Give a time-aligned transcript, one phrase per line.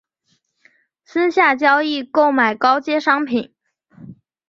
[1.03, 3.53] 私下交易购买高阶商品